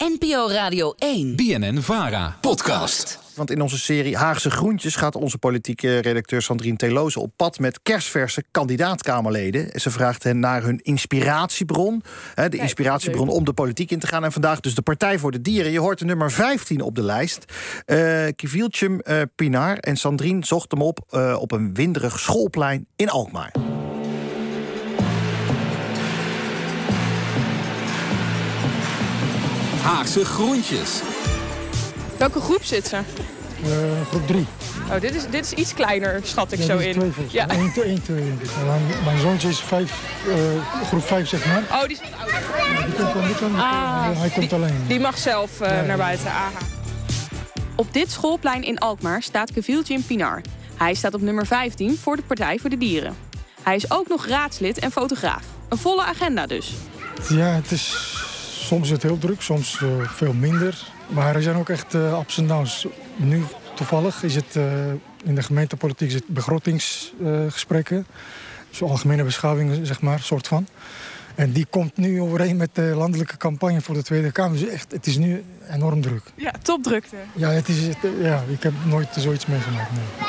NPO 0.00 0.48
Radio 0.48 0.94
1. 0.98 1.36
BNN 1.36 1.80
Vara. 1.80 2.36
Podcast. 2.40 3.18
Want 3.34 3.50
in 3.50 3.60
onze 3.60 3.78
serie 3.78 4.16
Haagse 4.16 4.50
Groentjes 4.50 4.96
gaat 4.96 5.14
onze 5.14 5.38
politieke 5.38 5.98
redacteur 5.98 6.42
Sandrine 6.42 6.76
Teloze 6.76 7.20
op 7.20 7.32
pad 7.36 7.58
met 7.58 7.80
kerstverse 7.82 8.44
kandidaatkamerleden. 8.50 9.80
Ze 9.80 9.90
vraagt 9.90 10.22
hen 10.22 10.38
naar 10.38 10.62
hun 10.62 10.80
inspiratiebron. 10.82 12.02
Hè, 12.34 12.48
de 12.48 12.56
inspiratiebron 12.56 13.28
om 13.28 13.44
de 13.44 13.52
politiek 13.52 13.90
in 13.90 13.98
te 13.98 14.06
gaan. 14.06 14.24
En 14.24 14.32
vandaag 14.32 14.60
dus 14.60 14.74
de 14.74 14.82
Partij 14.82 15.18
voor 15.18 15.30
de 15.30 15.40
Dieren. 15.40 15.72
Je 15.72 15.80
hoort 15.80 15.98
de 15.98 16.04
nummer 16.04 16.30
15 16.30 16.80
op 16.80 16.94
de 16.94 17.02
lijst. 17.02 17.44
Uh, 17.86 18.26
Kiviltjum 18.36 19.00
uh, 19.04 19.22
Pinar. 19.34 19.76
En 19.76 19.96
Sandrine 19.96 20.46
zocht 20.46 20.70
hem 20.70 20.82
op 20.82 21.00
uh, 21.10 21.36
op 21.40 21.52
een 21.52 21.74
winderig 21.74 22.20
schoolplein 22.20 22.86
in 22.96 23.10
Alkmaar. 23.10 23.69
Haagse 29.90 30.24
Groentjes. 30.24 31.00
Welke 32.16 32.40
groep 32.40 32.64
zit 32.64 32.86
ze? 32.86 32.96
Uh, 32.96 33.70
groep 34.08 34.26
3. 34.26 34.46
Oh, 34.90 35.00
dit 35.00 35.14
is, 35.14 35.22
dit 35.30 35.44
is 35.44 35.52
iets 35.52 35.74
kleiner, 35.74 36.20
schat 36.24 36.52
ik 36.52 36.58
ja, 36.58 36.64
zo 36.64 36.76
dit 36.76 36.86
is 36.86 36.94
in. 36.94 37.12
Twee 37.12 37.26
ja. 37.30 37.46
mij. 37.46 37.56
1, 37.56 37.72
2, 37.72 38.00
2. 38.02 38.22
Mijn, 38.66 38.82
mijn 39.04 39.18
zoontje 39.18 39.48
is 39.48 39.60
vijf, 39.60 39.92
uh, 40.28 40.34
groep 40.86 41.06
5, 41.06 41.28
zeg 41.28 41.46
maar. 41.46 41.62
Oh, 41.70 41.82
die 41.82 41.90
is 41.90 42.00
wat 42.00 42.20
ouder. 42.20 42.40
Ja, 42.72 42.86
die 42.86 43.12
komt, 43.12 43.26
die 43.26 43.34
komt, 43.34 43.56
Ah, 43.56 44.18
hij 44.18 44.28
komt 44.28 44.50
die, 44.50 44.58
alleen. 44.58 44.84
Die 44.86 45.00
mag 45.00 45.18
zelf 45.18 45.60
uh, 45.60 45.68
Ja, 45.68 45.82
naar 45.82 45.96
buiten. 45.96 46.30
Aha. 46.30 46.50
Op 47.74 47.92
dit 47.92 48.10
schoolplein 48.10 48.62
in 48.62 48.78
Alkmaar 48.78 49.22
staat 49.22 49.52
Kevieltje 49.52 50.00
Pinar. 50.00 50.40
Hij 50.76 50.94
staat 50.94 51.14
op 51.14 51.20
nummer 51.20 51.46
15 51.46 51.98
voor 52.02 52.16
de 52.16 52.22
Partij 52.22 52.58
voor 52.58 52.70
de 52.70 52.78
Dieren. 52.78 53.16
Hij 53.62 53.76
is 53.76 53.90
ook 53.90 54.08
nog 54.08 54.26
raadslid 54.26 54.78
en 54.78 54.90
fotograaf. 54.90 55.42
Een 55.68 55.78
volle 55.78 56.04
agenda 56.04 56.46
dus. 56.46 56.72
Ja, 57.28 57.46
het 57.46 57.70
is, 57.70 57.94
soms 58.70 58.84
is 58.84 58.90
het 58.90 59.02
heel 59.02 59.18
druk, 59.18 59.40
soms 59.40 59.80
uh, 59.82 60.08
veel 60.08 60.32
minder. 60.32 60.86
Maar 61.08 61.34
er 61.34 61.42
zijn 61.42 61.56
ook 61.56 61.68
echt 61.68 61.94
uh, 61.94 62.18
ups 62.18 62.38
en 62.38 62.46
downs. 62.46 62.86
Nu 63.16 63.42
toevallig 63.74 64.22
is 64.22 64.34
het 64.34 64.56
uh, 64.56 64.64
in 65.24 65.34
de 65.34 65.42
gemeentepolitiek 65.42 66.12
het 66.12 66.26
begrotingsgesprekken. 66.26 68.06
dus 68.68 68.82
algemene 68.82 69.24
beschouwing, 69.24 69.86
zeg 69.86 70.00
maar, 70.00 70.20
soort 70.20 70.48
van. 70.48 70.66
En 71.34 71.52
die 71.52 71.66
komt 71.70 71.96
nu 71.96 72.20
overeen 72.20 72.56
met 72.56 72.70
de 72.72 72.82
landelijke 72.82 73.36
campagne 73.36 73.80
voor 73.80 73.94
de 73.94 74.02
Tweede 74.02 74.32
Kamer. 74.32 74.58
Dus 74.58 74.68
echt, 74.68 74.92
het 74.92 75.06
is 75.06 75.16
nu 75.16 75.44
enorm 75.70 76.00
druk. 76.00 76.22
Ja, 76.34 76.52
topdrukte. 76.62 77.16
Ja, 77.34 77.50
het 77.50 77.68
is, 77.68 77.86
het, 77.86 77.96
ja 78.20 78.42
ik 78.48 78.62
heb 78.62 78.72
nooit 78.84 79.08
zoiets 79.16 79.46
meegemaakt. 79.46 79.90
Nee. 79.92 80.28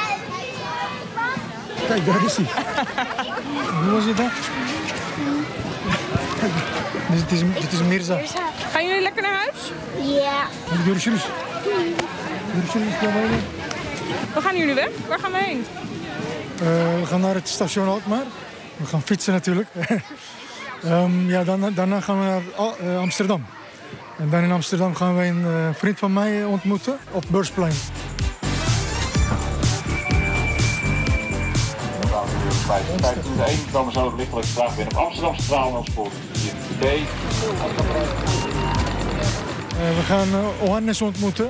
Kijk, 1.88 2.06
daar 2.06 2.26
is 2.26 2.36
hij. 2.36 2.46
Hoe 3.84 3.92
was 3.92 4.06
je 4.06 4.14
dat? 4.14 4.32
Dus 7.12 7.22
het 7.22 7.32
is, 7.32 7.42
het 7.42 7.72
is 7.72 7.82
Mirza. 7.82 8.20
Gaan 8.72 8.88
jullie 8.88 9.02
lekker 9.02 9.22
naar 9.22 9.36
huis? 9.36 9.72
Ja. 10.16 10.48
Görüşürüz. 10.86 11.24
Görüşürüz. 12.56 12.94
We 14.34 14.42
gaan 14.42 14.58
jullie 14.58 14.76
weg. 14.76 14.90
Waar 15.08 15.20
gaan 15.20 15.32
we 15.32 15.38
heen? 15.38 15.58
Uh, 15.58 17.00
we 17.00 17.06
gaan 17.06 17.22
naar 17.22 17.36
het 17.36 17.48
station 17.48 17.88
Alkmaar. 17.88 18.24
We 18.78 18.86
gaan 18.86 19.02
fietsen 19.02 19.34
natuurlijk. 19.34 19.68
um, 20.86 21.30
ja, 21.36 21.44
dan, 21.44 21.74
daarna 21.74 22.02
gaan 22.02 22.20
we 22.20 22.26
naar 22.26 22.42
uh, 22.84 23.00
Amsterdam. 23.00 23.46
En 24.18 24.30
dan 24.30 24.44
in 24.44 24.52
Amsterdam 24.52 24.96
gaan 24.96 25.18
we 25.18 25.26
een 25.26 25.42
uh, 25.42 25.70
vriend 25.74 26.00
van 26.00 26.14
mij 26.14 26.44
ontmoeten 26.44 26.98
op 27.12 27.24
Beursplein. 27.28 27.74
Dan 33.72 33.92
zou 33.92 34.12
ik 34.12 34.18
lichtelijk 34.18 34.48
graag 34.48 34.76
weer 34.76 34.86
op 34.86 34.94
Amsterdam 34.94 35.36
Centraal 35.36 35.76
als 35.76 35.86
spoor 35.86 36.08
4B. 36.08 36.84
Uh, 39.74 39.98
we 39.98 40.02
gaan 40.06 40.28
uh, 40.28 40.64
Ohannes 40.64 41.02
ontmoeten. 41.02 41.50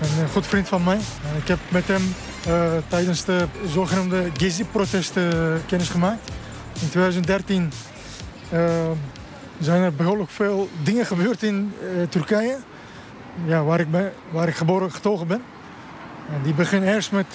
Een 0.00 0.28
goed 0.28 0.46
vriend 0.46 0.68
van 0.68 0.84
mij. 0.84 0.96
Uh, 0.96 1.38
ik 1.38 1.48
heb 1.48 1.58
met 1.68 1.86
hem 1.86 2.14
uh, 2.48 2.72
tijdens 2.88 3.24
de 3.24 3.46
zogenoemde 3.66 4.30
Gezi-protesten 4.36 5.62
kennis 5.66 5.88
gemaakt. 5.88 6.30
In 6.80 6.88
2013 6.88 7.72
zijn 9.58 9.82
er 9.82 9.94
behoorlijk 9.94 10.30
veel 10.30 10.68
dingen 10.82 11.06
gebeurd 11.06 11.42
in 11.42 11.72
Turkije. 12.08 12.56
Ja, 13.46 13.64
waar, 13.64 13.80
ik 13.80 13.90
ben, 13.90 14.12
waar 14.30 14.48
ik 14.48 14.54
geboren 14.54 14.92
getogen 14.92 15.26
ben. 15.26 15.42
En 16.34 16.42
die 16.42 16.54
beginnen 16.54 16.94
eerst 16.94 17.12
met 17.12 17.26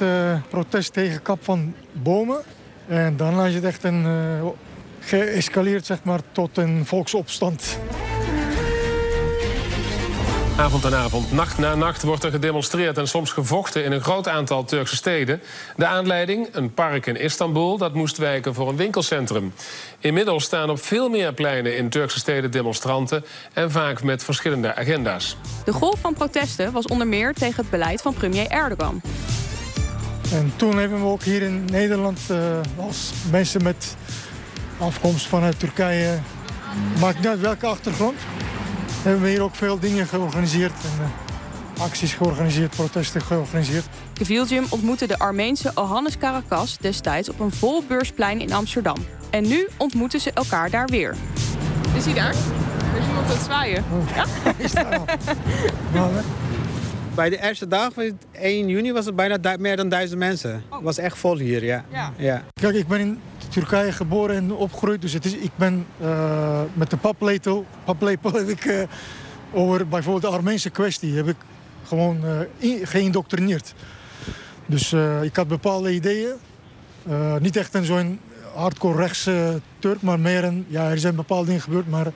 protest 0.50 0.94
tegen 0.94 1.22
kap 1.22 1.44
van 1.44 1.74
bomen. 1.92 2.42
En 2.90 3.18
daarna 3.18 3.46
is 3.46 3.54
het 3.54 3.64
echt 3.64 3.84
een, 3.84 4.06
geëscaleerd 5.00 5.86
zeg 5.86 5.98
maar, 6.04 6.20
tot 6.32 6.58
een 6.58 6.86
volksopstand. 6.86 7.78
Avond 10.58 10.86
aan 10.86 10.96
avond, 10.96 11.32
nacht 11.32 11.58
na 11.58 11.76
nacht 11.76 12.04
wordt 12.04 12.24
er 12.24 12.32
gedemonstreerd 12.32 12.98
en 12.98 13.08
soms 13.08 13.32
gevochten 13.32 13.84
in 13.84 13.92
een 13.92 14.02
groot 14.02 14.28
aantal 14.28 14.64
Turkse 14.64 14.96
steden. 14.96 15.42
De 15.76 15.86
aanleiding, 15.86 16.48
een 16.52 16.74
park 16.74 17.06
in 17.06 17.16
Istanbul, 17.16 17.78
dat 17.78 17.94
moest 17.94 18.18
wijken 18.18 18.54
voor 18.54 18.70
een 18.70 18.76
winkelcentrum. 18.76 19.54
Inmiddels 20.00 20.44
staan 20.44 20.70
op 20.70 20.84
veel 20.84 21.10
meer 21.10 21.34
pleinen 21.34 21.78
in 21.78 21.90
Turkse 21.90 22.20
steden 22.20 22.52
demonstranten 22.52 23.26
en 23.54 23.72
vaak 23.72 24.04
met 24.04 24.24
verschillende 24.24 24.76
agenda's. 24.76 25.38
De 25.66 25.74
golf 25.74 26.00
van 26.00 26.14
protesten 26.14 26.72
was 26.72 26.86
onder 26.86 27.08
meer 27.08 27.34
tegen 27.34 27.62
het 27.62 27.70
beleid 27.70 28.02
van 28.02 28.14
premier 28.14 28.48
Erdogan. 28.48 29.02
En 30.32 30.54
toen 30.56 30.78
hebben 30.78 31.00
we 31.00 31.06
ook 31.06 31.24
hier 31.24 31.42
in 31.42 31.66
Nederland 31.66 32.20
uh, 32.32 32.38
als 32.76 33.12
mensen 33.32 33.64
met 33.64 33.96
afkomst 34.78 35.28
vanuit 35.28 35.60
Turkije, 35.60 36.20
maakt 37.00 37.18
niet 37.18 37.28
uit 37.28 37.40
welke 37.40 37.66
achtergrond, 37.66 38.16
hebben 39.02 39.22
we 39.22 39.30
hier 39.30 39.42
ook 39.42 39.56
veel 39.56 39.80
dingen 39.80 40.08
georganiseerd. 40.08 40.72
En, 40.72 41.04
uh, 41.04 41.10
acties 41.80 42.14
georganiseerd, 42.14 42.76
protesten 42.76 43.22
georganiseerd. 43.22 43.86
Keviljum 44.14 44.66
ontmoette 44.70 45.08
de 45.08 45.20
Armeense 45.20 45.72
Ohannes 45.76 46.18
Karakas 46.18 46.78
destijds 46.78 47.30
op 47.30 47.40
een 47.40 47.52
vol 47.52 47.84
beursplein 47.88 48.42
in 48.42 48.54
Amsterdam. 48.54 48.98
En 49.30 49.48
nu 49.48 49.68
ontmoeten 49.78 50.20
ze 50.20 50.32
elkaar 50.34 50.70
daar 50.70 50.88
weer. 50.88 51.16
Is 51.96 52.06
hij 52.06 52.14
daar? 52.14 52.34
Er 52.94 53.00
is 53.00 53.08
iemand 53.08 53.26
aan 53.26 53.32
het 53.32 53.46
zwaaien. 53.46 53.84
Oh. 53.92 54.16
Ja? 54.16 54.26
Is 54.58 54.72
daar 54.72 54.90
nou, 55.94 56.12
Bij 57.20 57.30
de 57.30 57.42
eerste 57.42 57.68
dag, 57.68 57.92
1 58.32 58.68
juni, 58.68 58.92
was 58.92 59.06
het 59.06 59.16
bijna 59.16 59.58
meer 59.58 59.76
dan 59.76 59.90
duizend 59.90 60.20
mensen. 60.20 60.52
Het 60.52 60.62
oh. 60.70 60.84
was 60.84 60.98
echt 60.98 61.18
vol 61.18 61.38
hier, 61.38 61.64
ja. 61.64 61.86
ja. 61.92 62.14
ja. 62.18 62.44
Kijk, 62.54 62.76
ik 62.76 62.88
ben 62.88 63.00
in 63.00 63.20
Turkije 63.50 63.92
geboren 63.92 64.36
en 64.36 64.52
opgegroeid. 64.52 65.02
Dus 65.02 65.14
het 65.14 65.26
is, 65.26 65.34
ik 65.34 65.52
ben 65.56 65.86
uh, 66.02 66.62
met 66.74 66.90
de 66.90 66.98
paplepel, 66.98 67.66
paplepel 67.84 68.34
heb 68.34 68.48
ik 68.48 68.66
uh, 68.66 68.82
over 69.54 69.88
bijvoorbeeld 69.88 70.32
de 70.32 70.38
Armeense 70.38 70.70
kwestie 70.70 71.16
heb 71.16 71.28
ik 71.28 71.36
gewoon 71.88 72.20
uh, 72.26 72.40
in, 72.58 72.88
geïndoctrineerd. 72.88 73.74
Dus 74.66 74.94
ik 75.22 75.36
had 75.36 75.48
bepaalde 75.48 75.94
ideeën. 75.94 76.34
niet 77.40 77.56
echt 77.56 77.74
een 77.74 77.86
zo'n 77.86 78.20
hardcore 78.54 79.02
rechtse 79.02 79.62
Turk, 79.80 80.02
maar 80.02 80.20
meer 80.20 80.44
een... 80.44 80.66
Ja, 80.68 80.90
er 80.90 81.00
zijn 81.00 81.16
bepaalde 81.16 81.46
dingen 81.46 81.62
gebeurd, 81.62 81.90
maar 81.90 82.08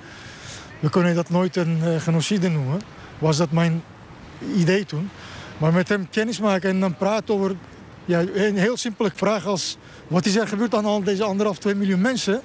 we 0.79 0.89
kunnen 0.89 1.15
dat 1.15 1.29
nooit 1.29 1.55
een 1.55 2.01
genocide 2.01 2.49
noemen. 2.49 2.81
Was 3.19 3.37
dat 3.37 3.51
mijn 3.51 3.83
idee 4.55 4.85
toen. 4.85 5.09
Maar 5.57 5.73
met 5.73 5.89
hem 5.89 6.09
kennis 6.09 6.39
maken 6.39 6.69
en 6.69 6.79
dan 6.79 6.95
praten 6.95 7.33
over... 7.33 7.55
Ja, 8.05 8.19
een 8.33 8.57
heel 8.57 8.77
simpele 8.77 9.11
vraag 9.15 9.45
als... 9.45 9.77
Wat 10.07 10.25
is 10.25 10.35
er 10.35 10.47
gebeurd 10.47 10.75
aan 10.75 10.85
al 10.85 11.03
deze 11.03 11.23
anderhalf, 11.23 11.57
twee 11.57 11.75
miljoen 11.75 12.01
mensen? 12.01 12.41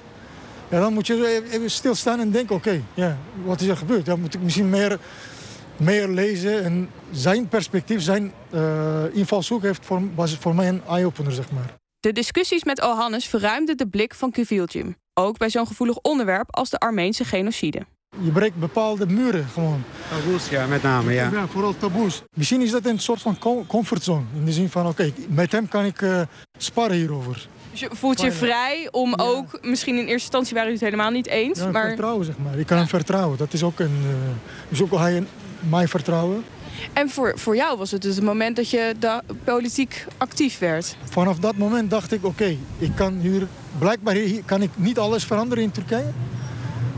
Ja, 0.69 0.79
dan 0.79 0.93
moet 0.93 1.07
je 1.07 1.47
even 1.51 1.71
stilstaan 1.71 2.19
en 2.19 2.31
denken, 2.31 2.55
oké, 2.55 2.81
ja, 2.93 3.17
wat 3.43 3.61
is 3.61 3.67
er 3.67 3.77
gebeurd? 3.77 4.05
Dan 4.05 4.21
moet 4.21 4.33
ik 4.33 4.41
misschien 4.41 4.69
meer, 4.69 4.99
meer 5.77 6.07
lezen. 6.07 6.63
En 6.63 6.89
zijn 7.11 7.47
perspectief, 7.47 8.01
zijn 8.01 8.31
uh, 8.53 9.03
invalshoek 9.11 9.61
heeft 9.61 9.85
voor, 9.85 10.01
was 10.15 10.35
voor 10.35 10.55
mij 10.55 10.67
een 10.67 10.81
eye-opener, 10.87 11.31
zeg 11.31 11.51
maar. 11.51 11.77
De 11.99 12.11
discussies 12.11 12.63
met 12.63 12.81
Ohannes 12.81 13.25
verruimden 13.25 13.77
de 13.77 13.87
blik 13.87 14.13
van 14.13 14.31
Kuviljum. 14.31 14.95
Ook 15.13 15.37
bij 15.37 15.49
zo'n 15.49 15.67
gevoelig 15.67 15.97
onderwerp 15.97 16.55
als 16.55 16.69
de 16.69 16.79
Armeense 16.79 17.25
genocide. 17.25 17.85
Je 18.21 18.31
breekt 18.31 18.55
bepaalde 18.55 19.05
muren 19.07 19.47
gewoon. 19.53 19.83
Taboes, 20.09 20.49
ja, 20.49 20.65
met 20.65 20.81
name, 20.81 21.13
ja. 21.13 21.29
Ja, 21.31 21.47
vooral 21.47 21.75
taboes. 21.77 22.23
Misschien 22.33 22.61
is 22.61 22.71
dat 22.71 22.85
een 22.85 22.99
soort 22.99 23.21
van 23.21 23.37
comfortzone. 23.67 24.23
In 24.35 24.45
de 24.45 24.51
zin 24.51 24.69
van, 24.69 24.87
oké, 24.87 24.91
okay, 24.91 25.13
met 25.27 25.51
hem 25.51 25.67
kan 25.67 25.85
ik 25.85 26.01
uh, 26.01 26.21
sparren 26.57 26.97
hierover. 26.97 27.47
Dus 27.71 27.79
je 27.79 27.89
voelt 27.91 28.21
je 28.21 28.31
vrij 28.31 28.87
om 28.91 29.09
ja. 29.09 29.23
ook, 29.23 29.59
misschien 29.61 29.93
in 29.93 29.99
eerste 29.99 30.13
instantie 30.13 30.53
waren 30.53 30.71
jullie 30.71 30.85
het 30.85 30.93
helemaal 30.93 31.15
niet 31.15 31.27
eens. 31.27 31.59
Ja, 31.59 31.71
maar... 31.71 31.87
vertrouwen, 31.87 32.25
zeg 32.25 32.37
maar. 32.37 32.59
Ik 32.59 32.65
kan 32.65 32.77
hem 32.77 32.87
vertrouwen. 32.87 33.37
Dat 33.37 33.53
is 33.53 33.63
ook 33.63 33.79
een... 33.79 34.01
Uh, 34.03 34.11
dus 34.69 34.81
ook 34.81 34.91
al 34.91 34.99
hij 34.99 35.23
mij 35.59 35.87
vertrouwen. 35.87 36.43
En 36.93 37.09
voor, 37.09 37.33
voor 37.35 37.55
jou 37.55 37.77
was 37.77 37.91
het 37.91 38.01
dus 38.01 38.15
het 38.15 38.23
moment 38.23 38.55
dat 38.55 38.69
je 38.69 38.95
da 38.99 39.21
politiek 39.43 40.05
actief 40.17 40.59
werd? 40.59 40.95
Vanaf 41.03 41.39
dat 41.39 41.55
moment 41.55 41.89
dacht 41.89 42.11
ik, 42.11 42.25
oké, 42.25 42.43
okay, 42.43 42.57
ik 42.77 42.91
kan 42.95 43.13
hier... 43.13 43.47
Blijkbaar 43.77 44.13
hier, 44.13 44.43
kan 44.45 44.61
ik 44.61 44.69
niet 44.75 44.97
alles 44.97 45.23
veranderen 45.23 45.63
in 45.63 45.71
Turkije. 45.71 46.11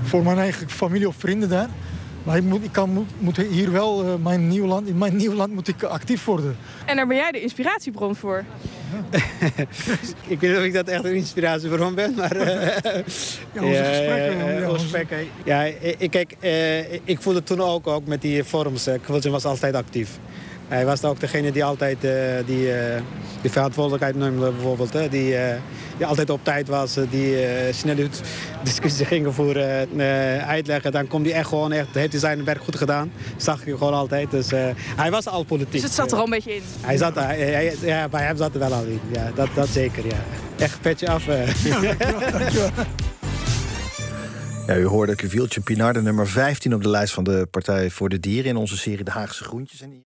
Voor 0.03 0.23
mijn 0.23 0.37
eigen 0.37 0.69
familie 0.69 1.07
of 1.07 1.15
vrienden 1.17 1.49
daar. 1.49 1.69
Maar 2.23 2.37
ik 2.37 2.43
moet, 2.43 2.63
ik 2.63 2.71
kan, 2.71 2.89
moet, 2.89 3.09
moet 3.19 3.37
hier 3.37 3.71
wel 3.71 4.05
uh, 4.05 4.13
mijn 4.23 4.47
nieuw 4.47 4.65
land, 4.65 4.87
in 4.87 4.97
mijn 4.97 5.15
nieuw 5.15 5.33
land 5.33 5.53
moet 5.53 5.67
ik 5.67 5.83
actief 5.83 6.25
worden. 6.25 6.57
En 6.85 6.95
daar 6.95 7.07
ben 7.07 7.17
jij 7.17 7.31
de 7.31 7.41
inspiratiebron 7.41 8.15
voor? 8.15 8.43
ik 10.27 10.39
weet 10.39 10.49
niet 10.49 10.57
of 10.57 10.63
ik 10.63 10.73
dat 10.73 10.87
echt 10.87 11.03
een 11.03 11.15
inspiratie 11.15 11.69
voor 11.69 11.79
hem 11.79 11.95
ben, 11.95 12.13
maar... 12.15 12.35
eh, 12.35 12.77
Ja, 13.53 13.61
onze 13.61 13.83
gesprekken, 13.83 14.47
eh, 14.47 14.59
ja, 14.59 14.69
onze 14.69 14.81
gesprekken. 14.81 15.17
Ja, 15.43 15.63
ik, 15.97 16.11
kijk, 16.11 16.35
eh, 16.39 16.93
ik 16.93 17.21
voelde 17.21 17.43
toen 17.43 17.61
ook, 17.61 17.87
ook 17.87 18.05
met 18.05 18.21
die 18.21 18.43
forums. 18.43 18.87
Uh, 18.87 19.21
was 19.31 19.45
altijd 19.45 19.75
actief. 19.75 20.09
Hij 20.71 20.85
was 20.85 21.03
ook 21.03 21.19
degene 21.19 21.51
die 21.51 21.63
altijd 21.63 22.03
eh, 22.03 22.11
die, 22.45 22.73
eh, 22.73 23.01
die 23.41 23.51
verantwoordelijkheid 23.51 24.15
neemde, 24.15 24.51
bijvoorbeeld. 24.51 24.93
Hè, 24.93 25.09
die, 25.09 25.35
eh, 25.35 25.55
die 25.97 26.05
altijd 26.05 26.29
op 26.29 26.39
tijd 26.43 26.67
was, 26.67 26.97
die 27.09 27.45
eh, 27.45 27.73
snel 27.73 27.95
de 27.95 28.07
discussie 28.63 29.05
ging 29.05 29.33
voeren, 29.33 29.99
eh, 29.99 30.47
uitleggen. 30.49 30.91
Dan 30.91 31.07
komt 31.07 31.25
hij 31.25 31.35
echt 31.35 31.47
gewoon, 31.47 31.71
echt, 31.71 31.87
heeft 31.93 32.11
hij 32.11 32.19
zijn 32.19 32.43
werk 32.43 32.63
goed 32.63 32.75
gedaan. 32.77 33.11
Zag 33.37 33.65
je 33.65 33.71
gewoon 33.77 33.93
altijd. 33.93 34.31
Dus 34.31 34.51
eh, 34.51 34.65
hij 34.75 35.11
was 35.11 35.27
al 35.27 35.43
politiek. 35.43 35.71
Dus 35.71 35.81
het 35.83 35.93
zat 35.93 36.11
er 36.11 36.17
al 36.17 36.23
een 36.23 36.29
beetje 36.29 36.55
in. 36.55 36.61
Hij 36.81 36.97
zat 36.97 37.15
er, 37.17 37.23
hij- 37.23 37.37
hij- 37.51 37.75
ja, 37.81 38.09
bij 38.09 38.23
hem 38.23 38.37
zat 38.37 38.53
er 38.53 38.59
wel 38.59 38.73
al 38.73 38.83
in. 38.83 38.99
Ja, 39.11 39.31
dat, 39.35 39.47
dat 39.55 39.67
zeker, 39.67 40.05
ja. 40.05 40.23
Echt 40.57 40.81
petje 40.81 41.09
af. 41.09 41.27
eh. 41.27 41.47
Ja, 44.67 44.75
u 44.77 44.85
hoorde 44.85 45.15
Cuvieltje 45.15 45.61
Pinar, 45.61 45.93
de 45.93 46.01
nummer 46.01 46.27
15 46.27 46.73
op 46.73 46.83
de 46.83 46.89
lijst 46.89 47.13
van 47.13 47.23
de 47.23 47.47
Partij 47.51 47.89
voor 47.89 48.09
de 48.09 48.19
Dieren 48.19 48.49
in 48.49 48.55
onze 48.55 48.77
serie 48.77 49.03
De 49.03 49.11
Haagse 49.11 49.43
Groentjes. 49.43 49.81
En 49.81 50.03